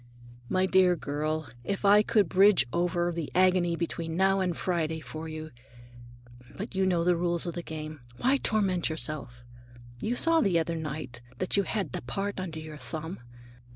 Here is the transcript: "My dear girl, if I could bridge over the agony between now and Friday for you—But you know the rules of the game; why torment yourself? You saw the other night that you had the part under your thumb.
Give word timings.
"My 0.49 0.65
dear 0.65 0.95
girl, 0.95 1.47
if 1.63 1.85
I 1.85 2.01
could 2.01 2.27
bridge 2.27 2.65
over 2.73 3.11
the 3.11 3.31
agony 3.35 3.75
between 3.75 4.17
now 4.17 4.39
and 4.39 4.57
Friday 4.57 4.99
for 4.99 5.27
you—But 5.29 6.73
you 6.73 6.87
know 6.87 7.03
the 7.03 7.15
rules 7.15 7.45
of 7.45 7.53
the 7.53 7.61
game; 7.61 7.99
why 8.17 8.37
torment 8.37 8.89
yourself? 8.89 9.43
You 9.99 10.15
saw 10.15 10.41
the 10.41 10.57
other 10.57 10.75
night 10.75 11.21
that 11.37 11.55
you 11.55 11.61
had 11.61 11.91
the 11.91 12.01
part 12.01 12.39
under 12.39 12.57
your 12.57 12.77
thumb. 12.77 13.19